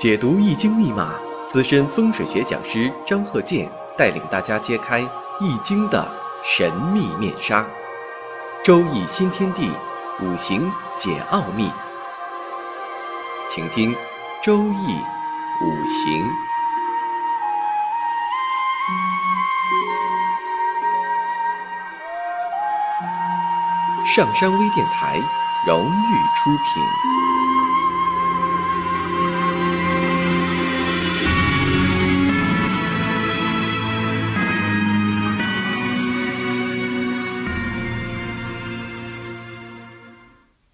[0.00, 1.12] 解读易经密码，
[1.46, 5.00] 资深风水学讲师张鹤剑带领大家揭开
[5.38, 6.08] 易经的
[6.42, 7.62] 神秘面纱。
[8.64, 9.70] 周易新天地，
[10.22, 11.70] 五行解奥秘。
[13.54, 13.94] 请听
[14.42, 14.96] 周易
[15.62, 16.26] 五行。
[24.06, 25.20] 上山微电台
[25.66, 27.29] 荣誉出品。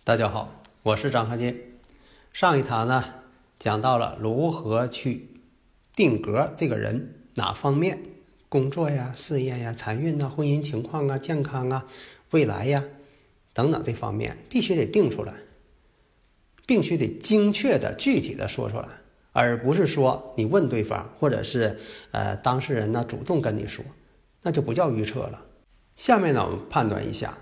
[0.06, 1.80] 大家好，我是张鹤金。
[2.33, 3.02] 上一堂呢，
[3.59, 5.30] 讲到了如何去
[5.97, 7.98] 定格这个人哪方面，
[8.48, 11.87] 工作呀、事业呀、财运呐、婚姻情况啊、健康啊、
[12.30, 12.84] 未来呀
[13.52, 15.34] 等等这方面，必须得定出来，
[16.66, 18.86] 必须得精确的、具体的说出来，
[19.33, 21.80] 而不是说你问对方，或者是
[22.12, 23.84] 呃当事人呢主动跟你说，
[24.42, 25.42] 那就不叫预测了。
[25.97, 27.36] 下面呢，我们判断一下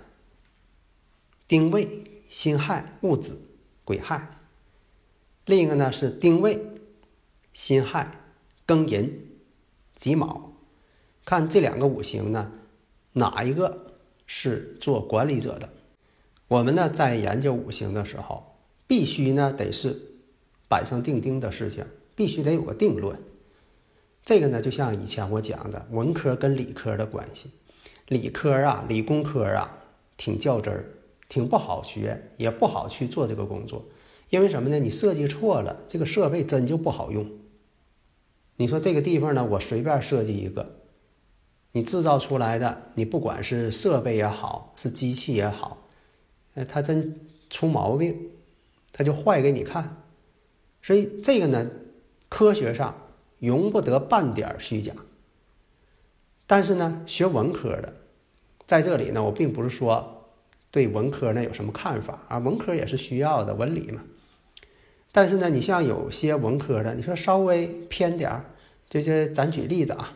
[1.47, 2.03] 定位。
[2.27, 3.37] 辛亥戊子
[3.83, 4.39] 癸亥，
[5.45, 6.59] 另一个呢是丁未、
[7.53, 8.11] 辛亥、
[8.65, 9.29] 庚寅、
[9.93, 10.53] 己卯，
[11.23, 12.51] 看这两个五行呢，
[13.13, 13.93] 哪一个
[14.25, 15.69] 是做管理者的？
[16.47, 18.55] 我们呢在研究五行的时候，
[18.87, 19.99] 必须呢得是
[20.67, 23.19] 板上钉钉的事情，必须得有个定论。
[24.23, 27.51] 这个呢就像以前我讲的，文科跟理科的关系，
[28.07, 29.77] 理科啊，理工科啊，
[30.17, 30.85] 挺较真儿。
[31.27, 33.83] 挺不好学，也不好去做这个工作，
[34.29, 34.79] 因为什么呢？
[34.79, 37.29] 你设计错了，这个设备真就不好用。
[38.57, 40.77] 你说这个地方呢，我随便设计一个，
[41.71, 45.77] 你制造出来的，你不管是设备也好，是机器也好，
[46.53, 48.29] 呃，它真出毛病，
[48.93, 50.03] 它就坏给你看。
[50.81, 51.69] 所以这个呢，
[52.29, 52.95] 科学上
[53.39, 54.93] 容不得半点虚假。
[56.45, 57.95] 但是呢，学文科的，
[58.67, 60.14] 在这里呢，我并不是说。
[60.75, 62.37] 对文科呢有什么看法啊？
[62.37, 64.01] 文科也是需要的，文理嘛。
[65.13, 68.43] 但是呢，你像有些文科的，你说稍微偏点儿，
[68.89, 70.11] 这些咱举例子啊，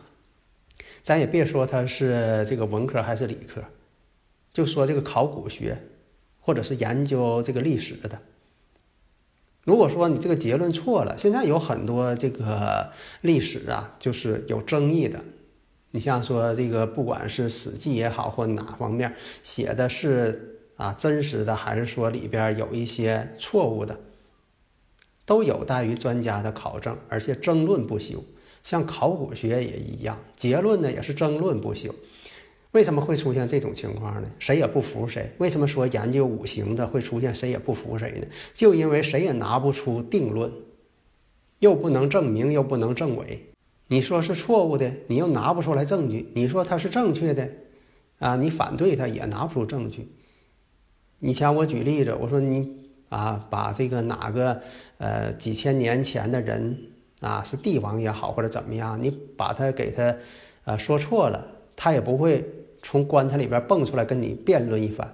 [1.02, 3.62] 咱也别说他是这个文科还是理科，
[4.52, 5.78] 就说这个考古学，
[6.40, 8.20] 或者是研究这个历史的。
[9.64, 12.92] 如果说你这个结论错了，现在有很多这个
[13.22, 15.24] 历史啊，就是有争议的。
[15.92, 19.12] 你像说这个，不管是《史记》也好，或哪方面
[19.42, 23.98] 写的是啊真实的，还是说里边有一些错误的，
[25.24, 28.22] 都有待于专家的考证，而且争论不休。
[28.62, 31.94] 像考古学也一样，结论呢也是争论不休。
[32.72, 34.28] 为什么会出现这种情况呢？
[34.38, 35.28] 谁也不服谁。
[35.38, 38.26] 为什么说研究五行的会出现谁也不服谁呢？
[38.54, 40.52] 就因为谁也拿不出定论，
[41.58, 43.49] 又不能证明，又不能证伪。
[43.92, 47.50] 你说是错误的，你又拿不出来证据；你说它是正确的，
[48.20, 50.08] 啊，你反对它也拿不出证据。
[51.18, 52.70] 以前我举例子，我说你
[53.08, 54.62] 啊，把这个哪个
[54.98, 56.78] 呃几千年前的人
[57.20, 60.14] 啊是帝王也好或者怎么样，你把他给他
[60.62, 62.48] 啊说错了，他也不会
[62.82, 65.12] 从棺材里边蹦出来跟你辩论一番。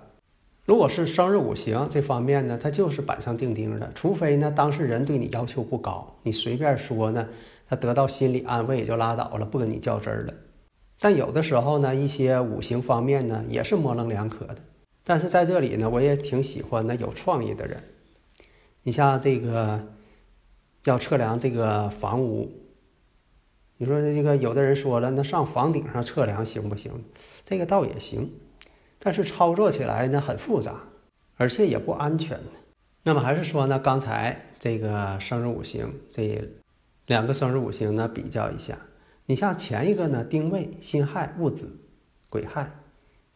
[0.66, 7.26] 如果是生日五行这方面呢，他就是板上钉钉的，除非呢当事人对你要求不高，你随便说呢。
[7.68, 10.34] 他得到心理安慰也就拉倒了，不跟你较真儿了。
[11.00, 14.56] 但有的时候呢，一些五行方面呢也是模棱两可的。
[15.04, 17.82] 但是在这里呢，我也挺喜欢那有创意的人。
[18.82, 19.88] 你像这个
[20.84, 22.50] 要测量这个房屋，
[23.76, 26.92] 你说这个有的人说了，那上房顶上测量行不行？
[27.44, 28.30] 这个倒也行，
[28.98, 30.74] 但是操作起来呢很复杂，
[31.36, 32.40] 而且也不安全。
[33.02, 36.42] 那么还是说呢，刚才这个生日五行这。
[37.06, 38.78] 两个生日五行呢，比较一下。
[39.26, 41.78] 你像前一个呢，丁未、辛亥、戊子、
[42.28, 42.80] 癸亥，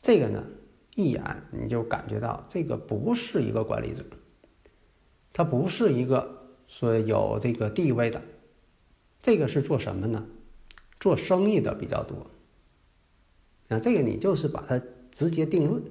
[0.01, 0.45] 这个呢，
[0.95, 4.05] 一眼你就感觉到这个不是一个管理者，
[5.33, 8.21] 他不是一个说有这个地位的，
[9.23, 10.27] 这个是做什么呢？
[10.99, 12.27] 做生意的比较多。
[13.69, 14.81] 那这个你就是把它
[15.13, 15.83] 直接定论，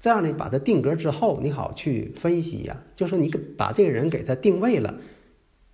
[0.00, 4.98] 这样呢，把它定格之后，你好去分析呀，就是你给把这个人给他定位了。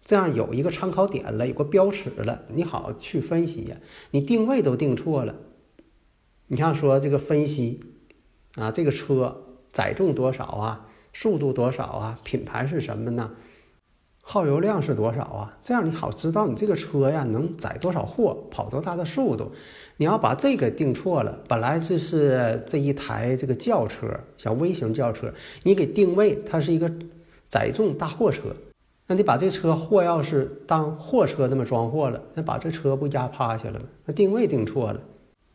[0.04, 3.76] 这样有一个参考点了，有个标尺了，你好去分析呀。
[4.10, 5.34] 你定位都定错了，
[6.48, 7.80] 你像说这个分析
[8.56, 13.30] 啊，这个车载重多少啊，速度多少啊，品牌是什么呢？
[14.26, 15.58] 耗油量是多少啊？
[15.62, 19.52] 这样你好知道你这个车呀能载多少货，跑多大的速度。
[19.96, 26.90] 你要把这个定错了，本来这是这一台这个轿车，小微型轿车，你给定位它是一个
[27.48, 28.54] 载重大货车。
[29.06, 33.86] 那你把这车货要是当货车那么装货了，那把这车不压趴下了吗？
[34.06, 35.00] 那定位定错了。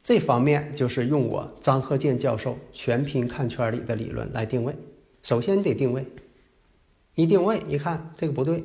[0.03, 4.75] 这方面就是用我张鹤健教授全拼看圈里的理论来定位。
[5.23, 6.05] 首先得定位，
[7.15, 8.63] 一定位一看这个不对，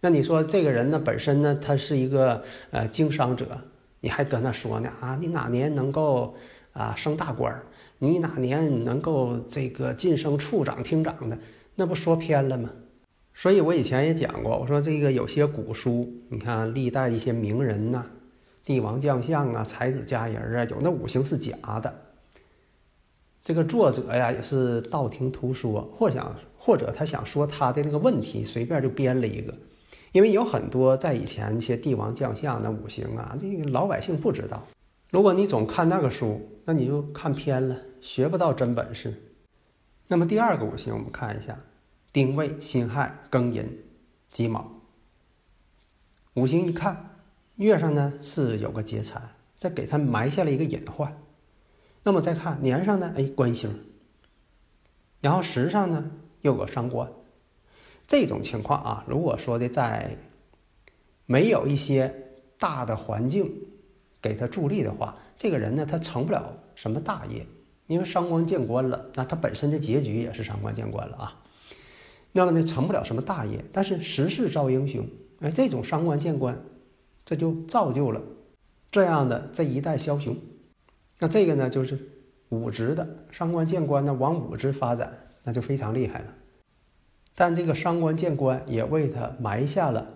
[0.00, 3.58] 那你说这个人呢本身呢他是一个呃经商者，
[4.00, 6.34] 你还搁那说呢啊，你哪年能够
[6.72, 7.60] 啊升大官？
[7.98, 11.36] 你哪年能够这个晋升处长、厅长的？
[11.74, 12.70] 那不说偏了吗？
[13.40, 18.04] 所以我以前也讲过，我说这个有些古书，你看历代一些名人呐、
[18.66, 21.90] 帝王将相啊、才子佳人啊，有那五行是假的。
[23.42, 29.54] 这个作者呀也是道听途说，或想或者他想说他的那个问题，随便就编了一个。
[30.12, 34.62] 因为有很多在以前一些帝王将相那五行啊，这个老百姓不知道。
[35.10, 37.74] 如果你总看那个书，那你就看偏了。
[38.02, 39.14] 学不到真本事。
[40.08, 41.58] 那么第二个五行，我们看一下：
[42.12, 43.84] 丁未、辛亥、庚寅、
[44.32, 44.68] 己卯。
[46.34, 47.20] 五行一看，
[47.54, 49.22] 月上呢是有个劫财，
[49.54, 51.22] 再给他埋下了一个隐患。
[52.02, 53.84] 那么再看年上呢，哎，官星。
[55.20, 56.10] 然后时上呢
[56.40, 57.08] 又有个伤官。
[58.08, 60.16] 这种情况啊，如果说的在
[61.26, 62.12] 没有一些
[62.58, 63.52] 大的环境
[64.20, 67.46] 给他助力的话，这个人呢他成不了什么大业。
[67.86, 71.39] 因为伤官见官了，那他本身的结局也是伤官见官了啊。
[72.32, 75.06] 那么呢，成不了什么大业，但是时势造英雄，
[75.40, 76.56] 哎，这种伤官见官，
[77.24, 78.20] 这就造就了
[78.90, 80.36] 这样的这一代枭雄。
[81.18, 81.98] 那这个呢，就是
[82.50, 85.12] 武职的伤官见官呢，往武职发展，
[85.42, 86.26] 那就非常厉害了。
[87.34, 90.06] 但这个伤官见官也为他埋下了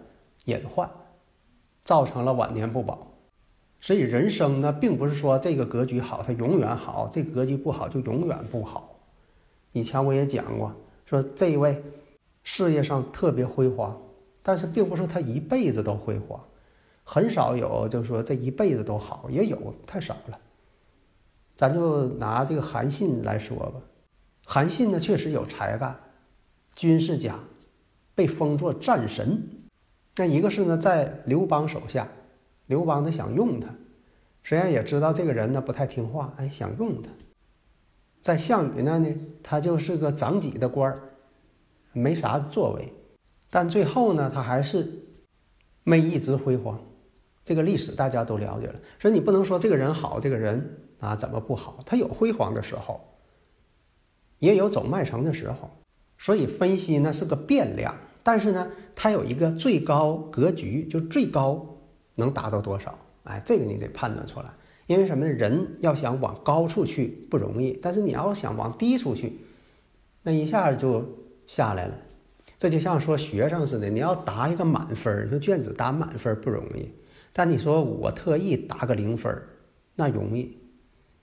[0.44, 0.88] 隐患，
[1.82, 3.12] 造成了晚年不保。
[3.80, 9.00] 所以人生呢，并不是说这个格局好，它永远好；这格局不好，就永远不好。
[9.72, 10.72] 以前我也讲过，
[11.06, 11.82] 说这一位
[12.44, 14.00] 事业上特别辉煌，
[14.42, 16.40] 但是并不是他一辈子都辉煌，
[17.02, 20.38] 很少有就是说这一辈子都好，也有太少了。
[21.56, 23.80] 咱就拿这个韩信来说吧，
[24.44, 25.96] 韩信呢确实有才干，
[26.76, 27.34] 军事家，
[28.14, 29.42] 被封作战神。
[30.16, 32.06] 那一个是呢，在刘邦手下。
[32.66, 33.68] 刘邦呢想用他，
[34.42, 37.10] 实际上也知道这个人呢不太听话，哎，想用他。
[38.22, 40.98] 在项羽那呢，他就是个长己的官儿，
[41.94, 42.92] 没啥作为，
[43.48, 44.86] 但最后呢，他还是
[45.82, 46.78] 没一直辉煌。
[47.42, 51.78] 这个历史大家都了解了，所以你不能说这个人好，这个人啊怎么不好？
[51.86, 53.00] 他有辉煌的时候，
[54.38, 55.70] 也有走麦城的时候。
[56.18, 61.66] 所以分析呢是个变量，但是呢，它有一个最高格局，就最高。
[62.16, 62.96] 能达到多少？
[63.24, 64.46] 哎，这个你得判断出来。
[64.86, 65.32] 因为什么呢？
[65.32, 69.40] 人要想往高处去不容易，但是你要想往低处去，
[70.22, 71.04] 那一下就
[71.46, 71.94] 下来了。
[72.58, 76.88] 这就像说学生似的，你要答一个满分，说卷子答满分不容易。
[77.32, 79.36] 但你说我特意答个零分，
[79.94, 80.56] 那容易。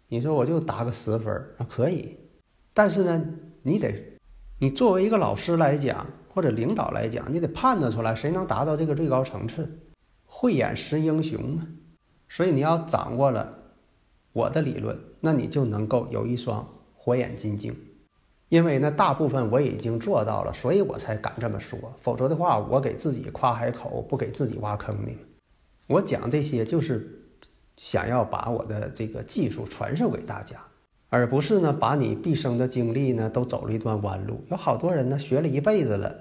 [0.07, 2.17] 你说我就答个十分，那可以。
[2.73, 3.25] 但是呢，
[3.63, 3.93] 你得，
[4.59, 9.67] 你作为一个老师来讲，或者领导来讲，你得判断出来谁能达到这个最高层次。
[10.25, 11.67] 慧眼识英雄嘛，
[12.27, 13.57] 所以你要掌握了
[14.33, 17.75] 我的理论，那你就能够有一双火眼金睛。
[18.51, 21.79] 因为呢，大部分我已经做到了，所以我才敢这么说。
[22.01, 25.11] 否则的话，我给自己夸海口，不给自己挖坑呢。
[25.87, 27.09] 我讲这些就是
[27.77, 30.57] 想要把我的这个技术传授给大家，
[31.07, 34.43] 而不是呢把你毕生的精力呢都走了一段弯路。
[34.49, 36.13] 有好多人呢学了一辈子了，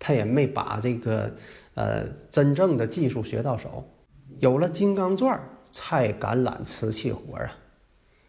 [0.00, 1.30] 他也没把这个。
[1.74, 3.84] 呃，真正的技术学到手，
[4.40, 7.52] 有了金刚钻才敢揽瓷器活啊！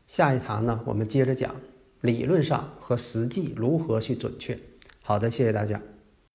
[0.05, 1.55] 下一堂呢，我们接着讲
[2.01, 4.57] 理论上和实际如何去准确。
[5.01, 5.81] 好的，谢谢大家。